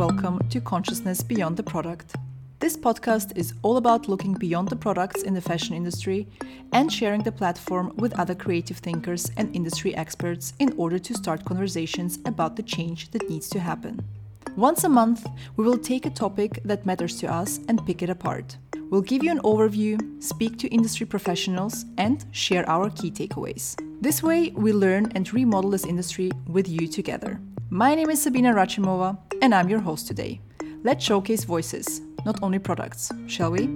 [0.00, 2.16] welcome to Consciousness Beyond the Product.
[2.58, 6.26] This podcast is all about looking beyond the products in the fashion industry
[6.72, 11.44] and sharing the platform with other creative thinkers and industry experts in order to start
[11.44, 14.02] conversations about the change that needs to happen.
[14.56, 18.08] Once a month, we will take a topic that matters to us and pick it
[18.08, 18.56] apart.
[18.88, 23.76] We'll give you an overview, speak to industry professionals, and share our key takeaways.
[24.00, 27.38] This way, we learn and remodel this industry with you together.
[27.72, 30.40] My name is Sabina Rachimova, and I'm your host today.
[30.82, 33.66] Let's showcase voices, not only products, shall we?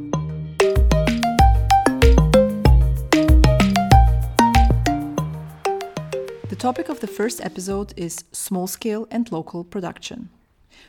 [6.48, 10.28] The topic of the first episode is small scale and local production.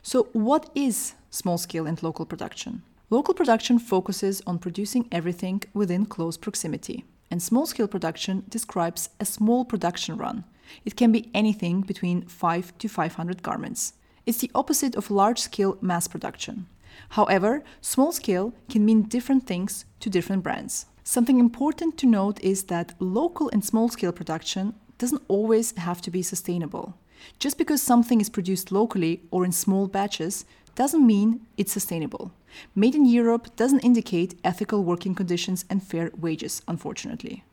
[0.02, 2.82] So, what is small scale and local production?
[3.12, 9.26] Local production focuses on producing everything within close proximity, and small scale production describes a
[9.26, 10.44] small production run.
[10.84, 13.94] It can be anything between 5 to 500 garments.
[14.26, 16.68] It's the opposite of large scale mass production.
[17.10, 20.88] However, small scale can mean different things to different brands.
[21.04, 26.12] Something important to note is that local and small scale production doesn't always have to
[26.12, 26.96] be sustainable.
[27.40, 32.32] Just because something is produced locally or in small batches doesn't mean it's sustainable.
[32.74, 37.44] Made in Europe doesn't indicate ethical working conditions and fair wages, unfortunately.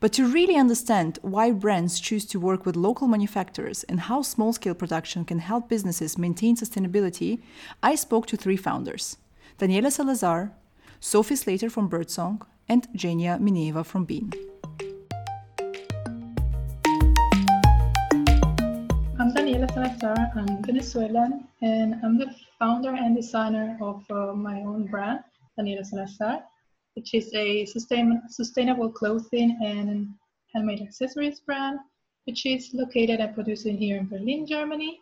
[0.00, 4.52] But to really understand why brands choose to work with local manufacturers and how small
[4.52, 7.40] scale production can help businesses maintain sustainability,
[7.82, 9.16] I spoke to three founders
[9.58, 10.52] Daniela Salazar,
[11.00, 14.32] Sophie Slater from Birdsong, and Jenia Mineva from Been.
[19.18, 20.16] I'm Daniela Salazar.
[20.34, 22.26] I'm Venezuelan, and I'm the
[22.58, 25.20] founder and designer of uh, my own brand,
[25.58, 26.42] Daniela Salazar,
[26.94, 30.08] which is a sustain- sustainable clothing and
[30.54, 31.78] handmade accessories brand,
[32.24, 35.01] which is located and producing here in Berlin, Germany.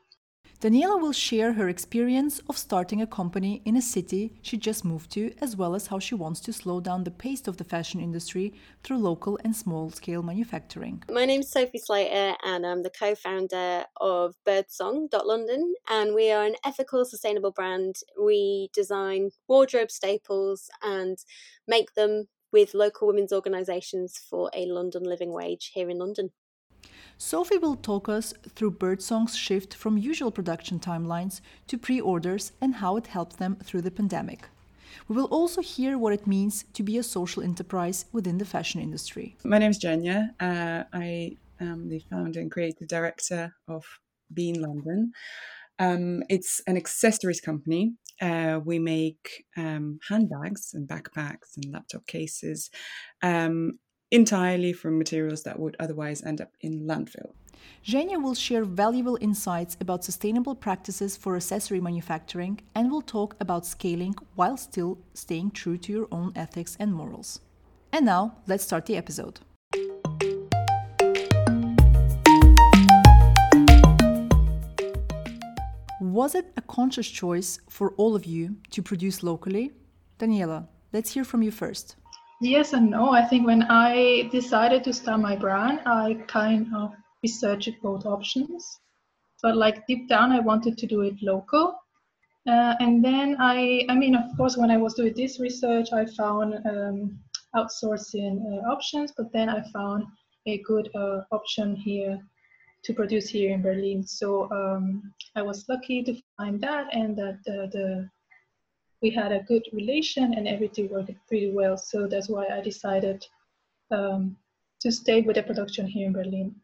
[0.60, 5.10] Daniela will share her experience of starting a company in a city she just moved
[5.10, 7.98] to, as well as how she wants to slow down the pace of the fashion
[7.98, 8.52] industry
[8.82, 11.02] through local and small scale manufacturing.
[11.10, 15.76] My name is Sophie Slater, and I'm the co founder of Birdsong.London.
[15.88, 17.96] And we are an ethical, sustainable brand.
[18.20, 21.16] We design wardrobe staples and
[21.66, 26.32] make them with local women's organisations for a London living wage here in London.
[27.18, 32.76] Sophie will talk us through Birdsong's shift from usual production timelines to pre orders and
[32.76, 34.48] how it helped them through the pandemic.
[35.06, 38.80] We will also hear what it means to be a social enterprise within the fashion
[38.80, 39.36] industry.
[39.44, 40.30] My name is Jenya.
[40.40, 43.84] Uh, I am the founder and creative director of
[44.32, 45.12] Been London.
[45.78, 47.94] Um, it's an accessories company.
[48.20, 52.70] Uh, we make um, handbags and backpacks and laptop cases
[53.22, 53.78] um,
[54.10, 57.32] entirely from materials that would otherwise end up in landfill.
[57.84, 63.66] Zhenya will share valuable insights about sustainable practices for accessory manufacturing and will talk about
[63.66, 67.40] scaling while still staying true to your own ethics and morals.
[67.92, 69.40] And now, let's start the episode.
[76.00, 79.72] Was it a conscious choice for all of you to produce locally?
[80.18, 81.96] Daniela, let's hear from you first.
[82.40, 83.10] Yes and no.
[83.10, 88.80] I think when I decided to start my brand, I kind of researched both options.
[89.42, 91.74] But like deep down, I wanted to do it local.
[92.48, 96.06] Uh, and then I, I mean, of course, when I was doing this research, I
[96.06, 97.18] found um,
[97.54, 100.04] outsourcing uh, options, but then I found
[100.46, 102.18] a good uh, option here
[102.84, 104.02] to produce here in Berlin.
[104.06, 108.08] So um, I was lucky to find that and that the
[109.02, 111.76] we had a good relation and everything worked pretty well.
[111.76, 113.26] So that's why I decided
[113.90, 114.36] um,
[114.80, 116.54] to stay with the production here in Berlin.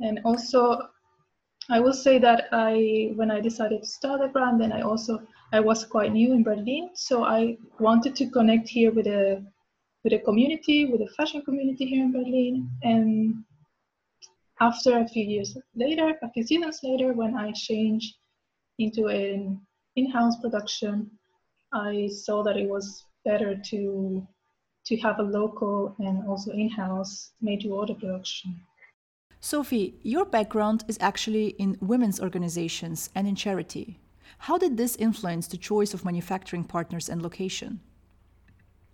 [0.00, 0.88] And also,
[1.70, 5.22] I will say that I, when I decided to start the brand, then I also
[5.52, 9.44] I was quite new in Berlin, so I wanted to connect here with a
[10.02, 12.70] with a community, with a fashion community here in Berlin.
[12.82, 13.44] And
[14.60, 18.16] after a few years later, a few seasons later, when I changed
[18.78, 19.60] into an
[19.94, 21.10] in-house production,
[21.72, 24.26] I saw that it was better to
[24.84, 28.60] to have a local and also in-house made-to-order production.
[29.38, 34.00] Sophie, your background is actually in women's organizations and in charity.
[34.38, 37.80] How did this influence the choice of manufacturing partners and location?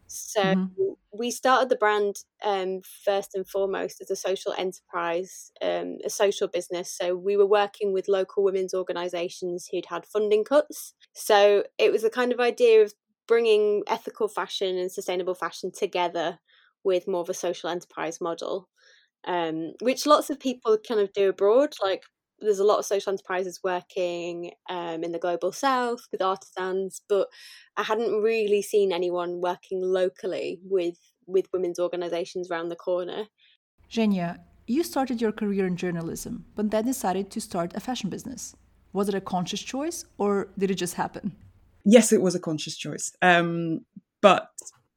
[0.08, 0.92] So mm-hmm.
[1.18, 6.48] We started the brand um, first and foremost as a social enterprise, um, a social
[6.48, 6.96] business.
[6.96, 10.94] So we were working with local women's organisations who'd had funding cuts.
[11.14, 12.94] So it was a kind of idea of
[13.26, 16.38] bringing ethical fashion and sustainable fashion together
[16.84, 18.68] with more of a social enterprise model,
[19.26, 21.74] um, which lots of people kind of do abroad.
[21.82, 22.04] Like
[22.40, 27.28] there's a lot of social enterprises working um, in the global south with artisans, but
[27.76, 33.26] I hadn't really seen anyone working locally with with women's organisations around the corner.
[33.90, 38.54] Zhenya, you started your career in journalism, but then decided to start a fashion business.
[38.92, 41.36] Was it a conscious choice, or did it just happen?
[41.84, 43.80] Yes, it was a conscious choice, um,
[44.20, 44.50] but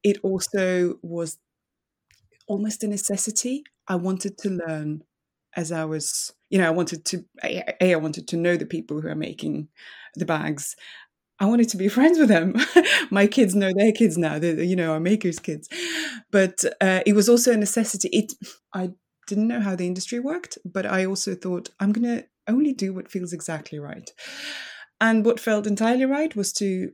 [0.04, 1.38] it also was
[2.48, 3.64] almost a necessity.
[3.88, 5.04] I wanted to learn
[5.56, 9.02] as I was, you know, I wanted to, A, I wanted to know the people
[9.02, 9.70] who are making
[10.16, 10.76] the bags.
[11.40, 12.56] I wanted to be friends with them.
[13.10, 15.70] My kids know their kids now, they you know, our makers' kids.
[16.30, 18.10] But uh, it was also a necessity.
[18.10, 18.34] It,
[18.74, 18.92] I
[19.28, 22.94] didn't know how the industry worked, but I also thought I'm going to only do
[22.94, 24.12] what feels exactly right.
[25.00, 26.92] And what felt entirely right was to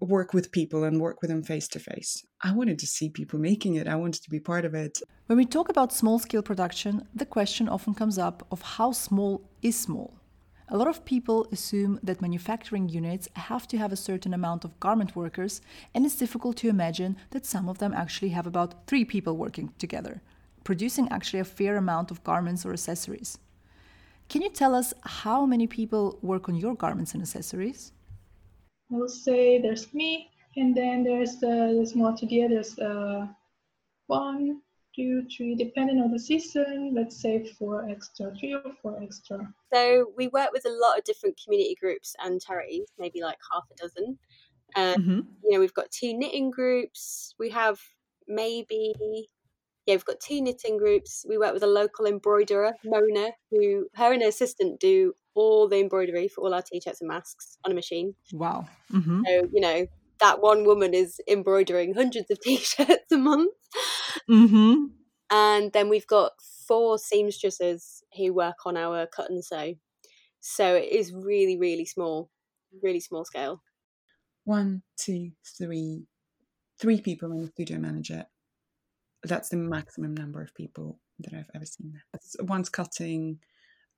[0.00, 2.24] work with people and work with them face to face.
[2.42, 5.00] I wanted to see people making it, I wanted to be part of it.
[5.26, 9.42] When we talk about small scale production, the question often comes up of how small
[9.62, 10.16] is small.
[10.72, 14.78] A lot of people assume that manufacturing units have to have a certain amount of
[14.78, 15.60] garment workers,
[15.94, 19.72] and it's difficult to imagine that some of them actually have about three people working
[19.78, 20.22] together,
[20.62, 23.38] producing actually a fair amount of garments or accessories.
[24.28, 27.92] Can you tell us how many people work on your garments and accessories?
[28.92, 32.54] I will say there's me, and then there's uh, there's more together.
[32.54, 33.26] There's uh,
[34.06, 34.60] one,
[34.94, 36.92] two, three, depending on the season.
[36.94, 39.38] Let's say four extra, three or four extra.
[39.72, 43.64] So we work with a lot of different community groups and charities, maybe like half
[43.70, 44.18] a dozen.
[44.76, 45.20] Um, mm-hmm.
[45.44, 47.34] You know, we've got two knitting groups.
[47.38, 47.80] We have
[48.26, 48.94] maybe
[49.86, 51.24] yeah, we've got two knitting groups.
[51.28, 55.78] We work with a local embroiderer, Mona, who her and her assistant do all the
[55.78, 58.14] embroidery for all our t-shirts and masks on a machine.
[58.32, 58.66] Wow.
[58.92, 59.22] Mm-hmm.
[59.26, 59.86] So, you know,
[60.20, 63.54] that one woman is embroidering hundreds of t-shirts a month.
[64.28, 64.86] Mm-hmm.
[65.30, 66.32] And then we've got
[66.66, 69.74] four seamstresses who work on our cut and sew.
[70.40, 72.30] So it is really, really small,
[72.82, 73.62] really small scale.
[74.44, 76.06] One, two, three,
[76.80, 78.24] three people and a studio manager.
[79.22, 82.00] That's the maximum number of people that I've ever seen.
[82.40, 83.38] One's cutting,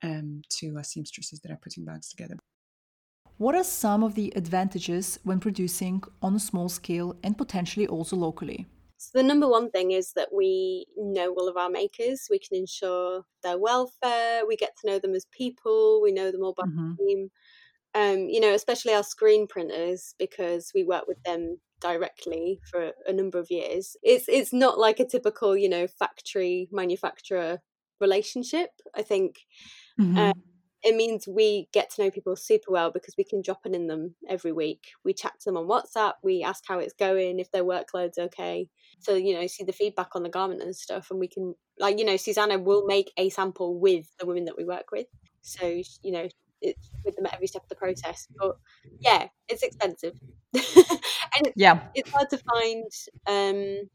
[0.03, 2.37] um, to uh, seamstresses that are putting bags together.
[3.39, 8.17] What are some of the advantages when producing on a small scale and potentially also
[8.17, 8.67] locally?
[8.99, 12.29] So the number one thing is that we know all of our makers.
[12.31, 14.47] We can ensure their welfare.
[14.47, 16.01] We get to know them as people.
[16.01, 16.93] We know them all by mm-hmm.
[17.01, 17.31] name.
[17.95, 23.13] Um, you know, especially our screen printers because we work with them directly for a
[23.13, 23.97] number of years.
[24.05, 27.59] It's it's not like a typical, you know, factory manufacturer
[28.03, 28.71] relationship.
[28.95, 29.39] I think
[30.01, 30.19] Mm-hmm.
[30.19, 30.43] Um,
[30.85, 33.87] it means we get to know people super well because we can drop in in
[33.87, 34.89] them every week.
[35.05, 36.15] We chat to them on WhatsApp.
[36.25, 38.69] We ask how it's going, if their workload's okay.
[38.99, 41.99] So you know, see the feedback on the garment and stuff, and we can like
[41.99, 45.07] you know, Susanna will make a sample with the women that we work with.
[45.43, 45.67] So
[46.03, 46.29] you know,
[46.61, 48.27] it's with them at every step of the process.
[48.37, 48.57] But
[48.99, 50.19] yeah, it's expensive,
[50.55, 52.91] and yeah, it's hard to find.
[53.29, 53.89] Um,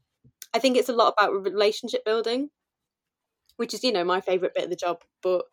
[0.54, 2.48] I think it's a lot about relationship building,
[3.58, 5.44] which is you know my favorite bit of the job, but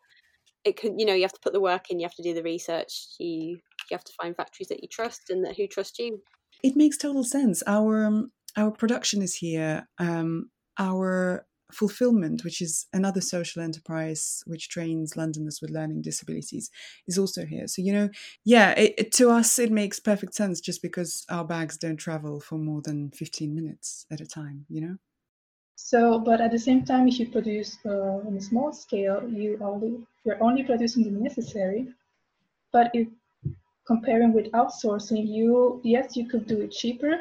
[0.64, 2.34] it can you know you have to put the work in you have to do
[2.34, 3.58] the research you
[3.90, 6.20] you have to find factories that you trust and that who trust you.
[6.62, 7.62] It makes total sense.
[7.66, 14.68] Our um, our production is here um, our fulfillment which is another social enterprise which
[14.68, 16.70] trains londoners with learning disabilities
[17.08, 17.66] is also here.
[17.66, 18.08] So you know
[18.44, 22.40] yeah it, it, to us it makes perfect sense just because our bags don't travel
[22.40, 24.96] for more than 15 minutes at a time you know
[25.76, 29.58] so, but at the same time, if you produce uh, on a small scale, you
[29.60, 31.86] only you're only producing the necessary.
[32.72, 33.08] But if
[33.86, 37.18] comparing with outsourcing, you yes, you could do it cheaper,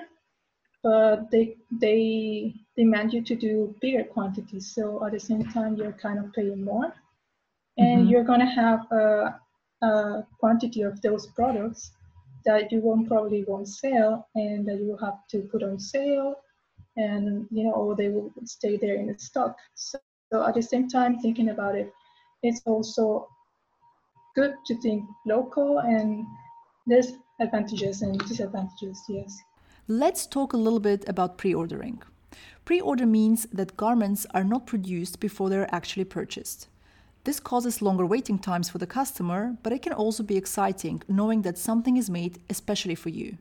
[0.83, 4.73] but they they demand you to do bigger quantities.
[4.73, 6.93] So at the same time, you're kind of paying more,
[7.77, 8.09] and mm-hmm.
[8.09, 9.35] you're gonna have a,
[9.81, 11.91] a quantity of those products
[12.45, 16.37] that you won't probably won't sell, and that you will have to put on sale
[16.97, 19.57] and you know or they will stay there in the stock.
[19.75, 19.99] So,
[20.31, 21.93] so at the same time thinking about it
[22.43, 23.27] it's also
[24.35, 26.25] good to think local and
[26.85, 29.37] there's advantages and disadvantages yes.
[29.87, 32.01] Let's talk a little bit about pre-ordering.
[32.65, 36.67] Pre-order means that garments are not produced before they're actually purchased.
[37.23, 41.41] This causes longer waiting times for the customer, but it can also be exciting knowing
[41.43, 43.37] that something is made especially for you.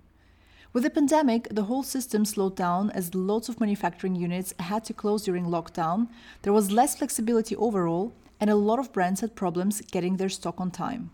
[0.75, 4.93] With the pandemic, the whole system slowed down as lots of manufacturing units had to
[4.93, 6.09] close during lockdown.
[6.43, 10.61] There was less flexibility overall, and a lot of brands had problems getting their stock
[10.61, 11.13] on time.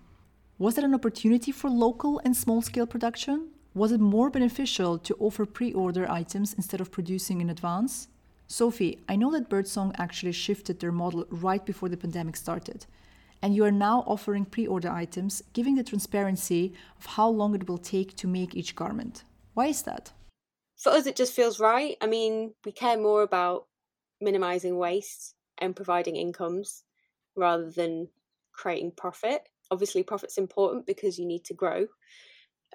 [0.59, 3.49] Was it an opportunity for local and small scale production?
[3.75, 8.09] Was it more beneficial to offer pre order items instead of producing in advance?
[8.47, 12.87] Sophie, I know that Birdsong actually shifted their model right before the pandemic started.
[13.43, 17.69] and you are now offering pre order items, giving the transparency of how long it
[17.69, 19.25] will take to make each garment.
[19.55, 20.13] Why is that?
[20.77, 21.97] For us, it just feels right.
[22.01, 23.69] I mean, we care more about
[24.21, 26.85] minimizing waste and providing incomes
[27.37, 28.11] rather than
[28.53, 29.49] creating profit.
[29.71, 31.89] Obviously, profit's important because you need to grow.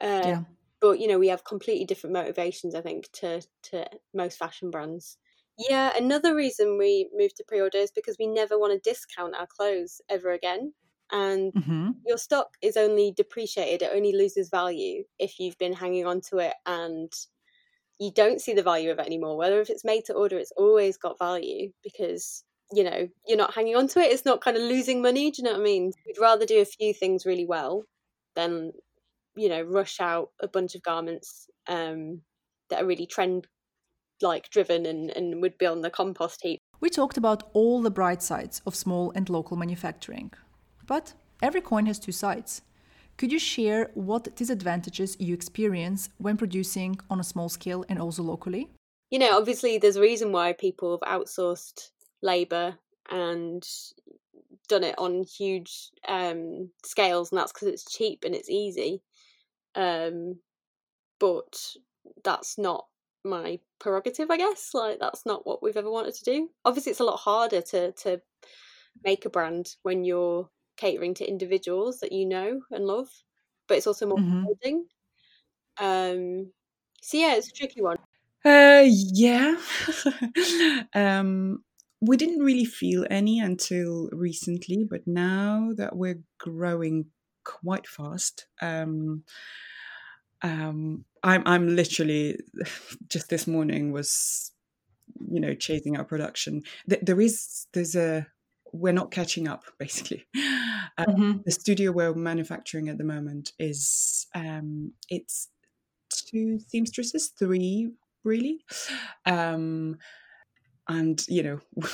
[0.01, 0.44] Uh, yeah.
[0.82, 2.75] But you know, we have completely different motivations.
[2.75, 5.17] I think to to most fashion brands.
[5.58, 9.48] Yeah, another reason we moved to pre-order is because we never want to discount our
[9.48, 10.74] clothes ever again.
[11.12, 11.89] And mm-hmm.
[12.05, 16.39] your stock is only depreciated; it only loses value if you've been hanging on to
[16.39, 17.12] it and
[18.00, 19.38] you don't see the value of it anymore.
[19.38, 23.53] Whether if it's made to order, it's always got value because you know you're not
[23.53, 24.12] hanging on to it.
[24.12, 25.31] It's not kind of losing money.
[25.31, 25.91] Do you know what I mean?
[26.05, 27.83] We'd rather do a few things really well
[28.35, 28.71] than
[29.35, 32.21] you know rush out a bunch of garments um,
[32.69, 33.47] that are really trend
[34.21, 36.62] like driven and, and would be on the compost heap.
[36.79, 40.31] We talked about all the bright sides of small and local manufacturing.
[40.88, 42.62] But every coin has two sides.
[43.18, 48.24] Could you share what disadvantages you experience when producing on a small scale and also
[48.24, 48.70] locally?
[49.10, 52.77] You know, obviously, there's a reason why people have outsourced labour
[53.10, 53.65] and
[54.68, 59.01] done it on huge um, scales, and that's because it's cheap and it's easy.
[59.75, 60.39] Um,
[61.20, 61.58] but
[62.24, 62.86] that's not
[63.24, 64.72] my prerogative, I guess.
[64.74, 66.50] Like that's not what we've ever wanted to do.
[66.65, 68.22] Obviously, it's a lot harder to to
[69.04, 73.10] make a brand when you're catering to individuals that you know and love,
[73.67, 74.39] but it's also more mm-hmm.
[74.39, 74.86] rewarding.
[75.79, 76.51] Um,
[77.01, 77.98] so yeah, it's a tricky one.
[78.44, 79.58] Uh, yeah.
[80.94, 81.63] um,
[82.01, 87.05] we didn't really feel any until recently, but now that we're growing
[87.44, 89.24] quite fast, um,
[90.41, 92.39] um, I'm I'm literally
[93.08, 94.51] just this morning was
[95.29, 96.63] you know chasing our production.
[96.86, 98.27] There is there's a
[98.75, 100.25] we're not catching up basically.
[100.98, 101.32] Uh, mm-hmm.
[101.46, 105.50] The studio we're manufacturing at the moment is um, it's
[106.12, 107.91] two seamstresses, three
[108.24, 108.63] really,
[109.25, 109.98] um,
[110.88, 111.60] and you know.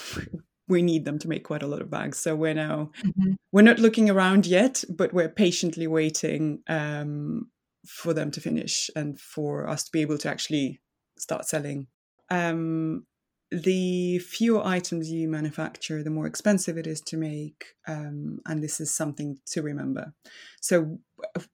[0.67, 3.31] we need them to make quite a lot of bags so we're now mm-hmm.
[3.51, 7.51] we're not looking around yet but we're patiently waiting um,
[7.85, 10.79] for them to finish and for us to be able to actually
[11.17, 11.87] start selling.
[12.29, 13.05] Um,
[13.51, 17.65] the fewer items you manufacture, the more expensive it is to make.
[17.87, 20.13] Um, and this is something to remember.
[20.61, 20.99] So,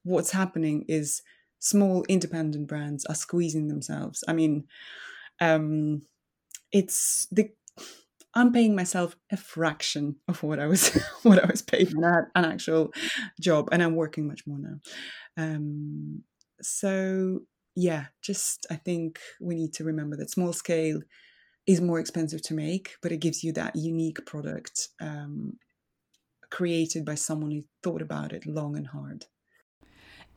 [0.04, 1.22] what's happening is
[1.60, 4.24] small independent brands are squeezing themselves.
[4.28, 4.66] I mean,
[5.42, 6.04] um,
[6.72, 7.50] it's the
[8.34, 10.90] I'm paying myself a fraction of what I was
[11.24, 12.94] what I was paid in an actual
[13.42, 14.80] job, and I'm working much more now.
[15.36, 16.24] Um,
[16.62, 17.40] so
[17.76, 21.02] yeah, just I think we need to remember that small scale
[21.68, 25.54] is more expensive to make, but it gives you that unique product um,
[26.50, 29.26] created by someone who thought about it long and hard.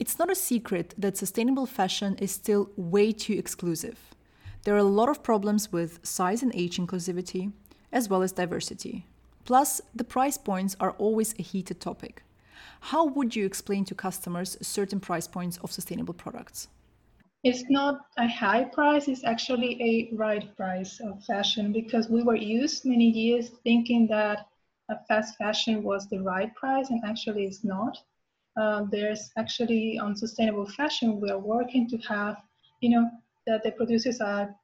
[0.00, 3.98] It's not a secret that sustainable fashion is still way too exclusive.
[4.64, 7.52] There are a lot of problems with size and age inclusivity,
[7.92, 9.06] as well as diversity.
[9.44, 12.22] Plus, the price points are always a heated topic.
[12.80, 16.68] How would you explain to customers certain price points of sustainable products?
[17.42, 22.36] It's not a high price, it's actually a right price of fashion because we were
[22.36, 24.46] used many years thinking that
[25.08, 27.96] fast fashion was the right price and actually it's not.
[28.56, 32.36] Uh, there's actually on sustainable fashion, we are working to have,
[32.80, 33.10] you know,
[33.46, 34.54] that the producers are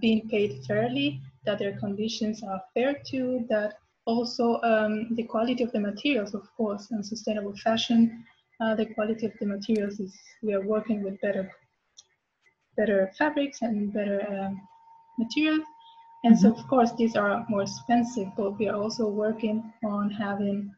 [0.00, 5.72] being paid fairly, that their conditions are fair too, that also, um, the quality of
[5.72, 8.24] the materials, of course, and sustainable fashion.
[8.60, 11.52] Uh, the quality of the materials is we are working with better,
[12.76, 14.60] better fabrics and better um,
[15.18, 15.64] materials.
[16.24, 16.42] And mm-hmm.
[16.42, 20.74] so, of course, these are more expensive, but we are also working on having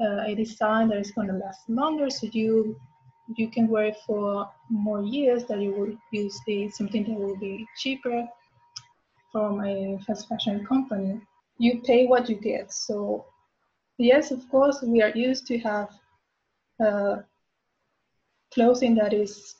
[0.00, 2.76] uh, a design that is going to last longer, so you
[3.36, 5.44] you can wear it for more years.
[5.44, 8.26] That you will use the something that will be cheaper
[9.30, 11.20] from a fast fashion company
[11.62, 12.72] you pay what you get.
[12.72, 13.26] So
[13.98, 15.90] yes, of course, we are used to have
[16.84, 17.16] uh,
[18.52, 19.54] clothing that is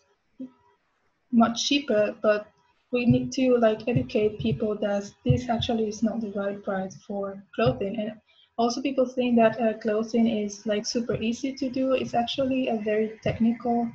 [1.32, 2.46] much cheaper, but
[2.92, 7.42] we need to like educate people that this actually is not the right price for
[7.54, 7.98] clothing.
[7.98, 8.12] And
[8.58, 11.92] also people think that uh, clothing is like super easy to do.
[11.92, 13.90] It's actually a very technical,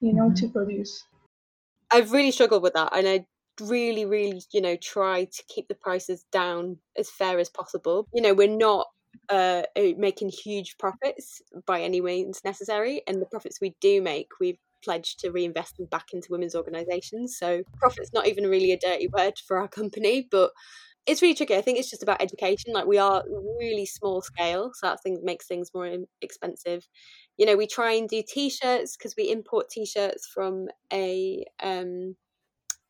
[0.00, 0.46] you know, mm-hmm.
[0.46, 1.04] to produce.
[1.90, 3.26] I've really struggled with that, and I
[3.60, 8.08] really, really, you know, try to keep the prices down as fair as possible.
[8.12, 8.88] You know, we're not
[9.28, 14.28] uh, uh, making huge profits by any means necessary, and the profits we do make,
[14.40, 17.36] we've pledged to reinvest them back into women's organisations.
[17.38, 20.50] So profit's not even really a dirty word for our company, but
[21.06, 21.56] it's really tricky.
[21.56, 22.72] I think it's just about education.
[22.72, 23.24] Like we are
[23.58, 25.90] really small scale, so that thing makes things more
[26.22, 26.88] expensive.
[27.36, 32.16] You know, we try and do t-shirts because we import t-shirts from a um,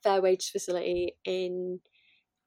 [0.02, 1.80] fair wage facility in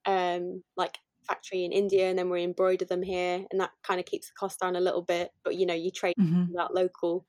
[0.05, 4.05] um, like factory in India, and then we embroider them here, and that kind of
[4.05, 5.31] keeps the cost down a little bit.
[5.43, 6.53] But you know, you trade mm-hmm.
[6.55, 7.25] that local,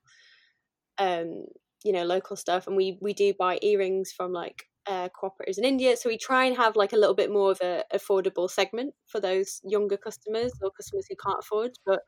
[0.97, 1.43] um,
[1.83, 5.65] you know, local stuff, and we we do buy earrings from like uh, cooperatives in
[5.65, 5.95] India.
[5.97, 9.19] So we try and have like a little bit more of a affordable segment for
[9.19, 11.71] those younger customers or customers who can't afford.
[11.85, 12.01] But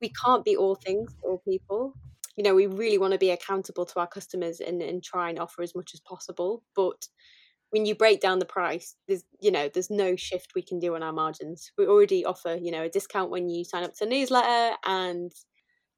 [0.00, 1.94] we can't be all things for all people.
[2.36, 5.38] You know, we really want to be accountable to our customers and, and try and
[5.38, 6.62] offer as much as possible.
[6.74, 7.08] But
[7.70, 10.94] when you break down the price, there's you know there's no shift we can do
[10.94, 11.70] on our margins.
[11.78, 15.32] We already offer you know a discount when you sign up to a newsletter and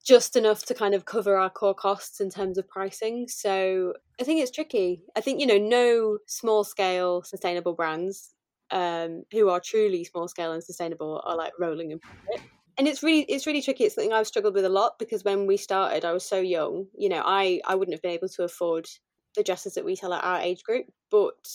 [0.04, 3.28] just enough to kind of cover our core costs in terms of pricing.
[3.28, 5.02] So I think it's tricky.
[5.16, 8.34] I think, you know, no small scale sustainable brands
[8.70, 12.42] um, who are truly small scale and sustainable are like rolling in profit.
[12.78, 13.84] And it's really it's really tricky.
[13.84, 16.86] It's something I've struggled with a lot because when we started, I was so young.
[16.96, 18.88] You know, I I wouldn't have been able to afford
[19.36, 21.48] the dresses that we sell at our age group, but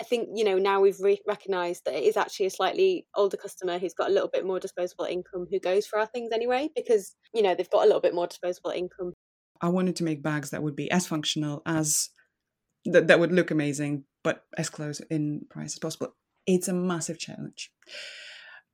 [0.00, 3.36] I think you know now we've re- recognised that it is actually a slightly older
[3.36, 6.70] customer who's got a little bit more disposable income who goes for our things anyway
[6.74, 9.12] because you know they've got a little bit more disposable income.
[9.60, 12.10] I wanted to make bags that would be as functional as
[12.84, 16.14] that that would look amazing, but as close in price as possible.
[16.46, 17.70] It's a massive challenge.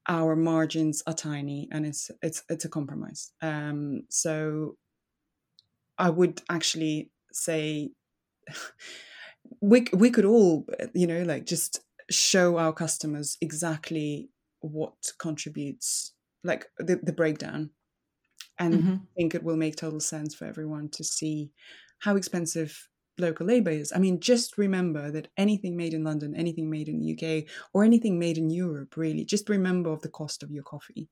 [0.09, 3.33] Our margins are tiny, and it's it's it's a compromise.
[3.42, 4.76] Um, so
[5.99, 7.90] I would actually say
[9.61, 16.12] we we could all you know like just show our customers exactly what contributes
[16.45, 17.71] like the, the breakdown
[18.59, 18.93] and mm-hmm.
[18.95, 21.52] I think it will make total sense for everyone to see
[22.00, 22.88] how expensive
[23.19, 23.93] local labor is.
[23.95, 27.85] I mean, just remember that anything made in London, anything made in the UK, or
[27.85, 31.09] anything made in Europe, really, just remember of the cost of your coffee.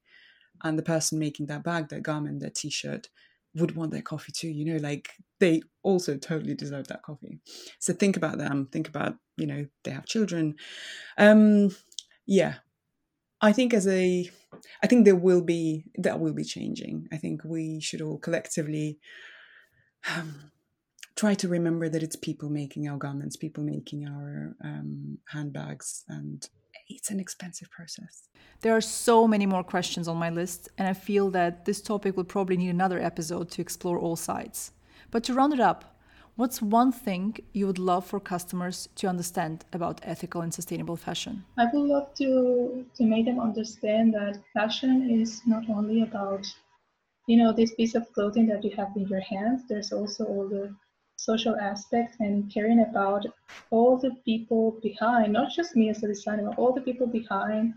[0.62, 3.09] And the person making that bag, that garment, that t-shirt
[3.57, 7.39] would want their coffee too you know like they also totally deserve that coffee.
[7.78, 10.57] So think about them think about you know they have children.
[11.19, 11.71] Um
[12.26, 12.54] yeah.
[13.41, 14.30] I think as a
[14.83, 17.07] i think there will be that will be changing.
[17.13, 18.99] I think we should all collectively
[20.17, 20.50] um,
[21.17, 26.49] try to remember that it's people making our garments people making our um, handbags and
[26.89, 28.29] it's an expensive process.
[28.61, 32.17] There are so many more questions on my list, and I feel that this topic
[32.17, 34.73] will probably need another episode to explore all sides.
[35.11, 35.97] But to round it up,
[36.37, 41.45] what's one thing you would love for customers to understand about ethical and sustainable fashion?
[41.59, 46.47] I would love to to make them understand that fashion is not only about
[47.27, 49.63] you know this piece of clothing that you have in your hands.
[49.69, 50.75] There's also all the
[51.30, 53.26] social aspects and caring about
[53.71, 57.75] all the people behind, not just me as a designer, but all the people behind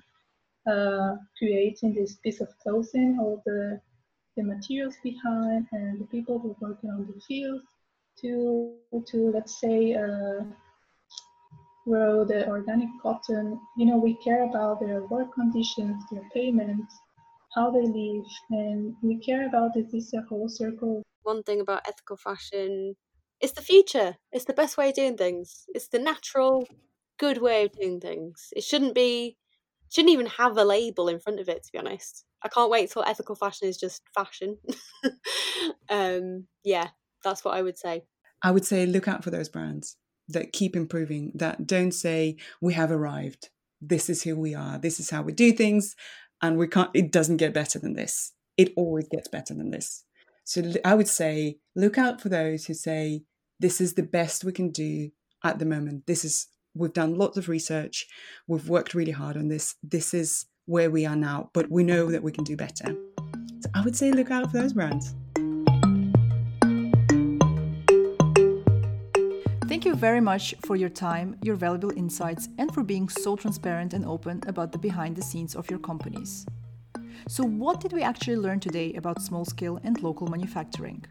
[0.72, 3.80] uh, creating this piece of clothing, all the,
[4.38, 7.62] the materials behind, and the people who are working on the field
[8.22, 8.76] to,
[9.08, 10.44] to let's say, uh,
[11.86, 13.60] grow the organic cotton.
[13.78, 16.94] You know, we care about their work conditions, their payments,
[17.56, 21.02] how they live, and we care about this is a whole circle.
[21.24, 22.96] One thing about ethical fashion
[23.42, 24.18] it's the future.
[24.32, 25.66] It's the best way of doing things.
[25.70, 26.68] It's the natural,
[27.18, 28.50] good way of doing things.
[28.56, 29.38] It shouldn't be,
[29.90, 31.64] shouldn't even have a label in front of it.
[31.64, 34.58] To be honest, I can't wait till ethical fashion is just fashion.
[35.90, 36.90] um, yeah,
[37.24, 38.04] that's what I would say.
[38.44, 39.98] I would say look out for those brands
[40.30, 41.32] that keep improving.
[41.36, 43.50] That don't say we have arrived.
[43.82, 44.78] This is who we are.
[44.78, 45.96] This is how we do things,
[46.42, 46.92] and we can't.
[46.94, 48.34] It doesn't get better than this.
[48.58, 50.04] It always gets better than this.
[50.44, 53.24] So I would say look out for those who say
[53.60, 55.12] this is the best we can do
[55.44, 56.08] at the moment.
[56.08, 58.08] This is we've done lots of research,
[58.48, 59.76] we've worked really hard on this.
[59.84, 62.96] This is where we are now, but we know that we can do better.
[63.62, 65.16] So I would say look out for those brands.
[69.68, 73.94] Thank you very much for your time, your valuable insights, and for being so transparent
[73.94, 76.46] and open about the behind the scenes of your companies.
[77.28, 81.06] So, what did we actually learn today about small scale and local manufacturing?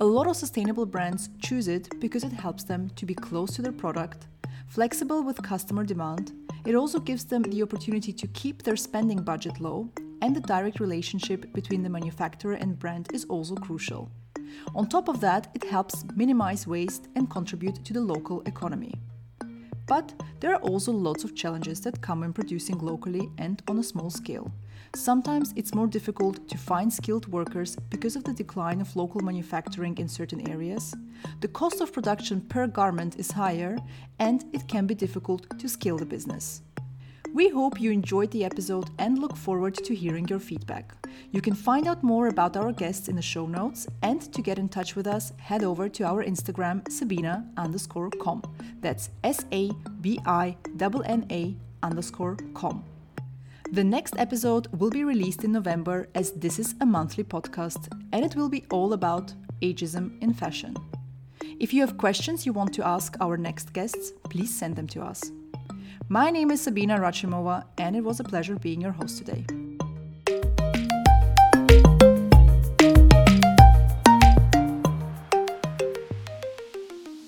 [0.00, 3.62] A lot of sustainable brands choose it because it helps them to be close to
[3.62, 4.26] their product,
[4.68, 6.32] flexible with customer demand.
[6.66, 9.88] It also gives them the opportunity to keep their spending budget low,
[10.20, 14.10] and the direct relationship between the manufacturer and brand is also crucial.
[14.74, 18.94] On top of that, it helps minimize waste and contribute to the local economy.
[19.86, 23.82] But there are also lots of challenges that come when producing locally and on a
[23.82, 24.52] small scale.
[24.94, 29.96] Sometimes it's more difficult to find skilled workers because of the decline of local manufacturing
[29.98, 30.94] in certain areas.
[31.40, 33.78] The cost of production per garment is higher,
[34.18, 36.62] and it can be difficult to scale the business.
[37.36, 40.94] We hope you enjoyed the episode and look forward to hearing your feedback.
[41.32, 44.58] You can find out more about our guests in the show notes, and to get
[44.58, 48.40] in touch with us, head over to our Instagram, Sabina underscore com.
[48.80, 49.70] That's S A
[50.00, 52.82] B I N A underscore com.
[53.70, 58.24] The next episode will be released in November as this is a monthly podcast and
[58.24, 60.74] it will be all about ageism in fashion.
[61.60, 65.02] If you have questions you want to ask our next guests, please send them to
[65.02, 65.20] us.
[66.08, 69.44] My name is Sabina Rachimova and it was a pleasure being your host today.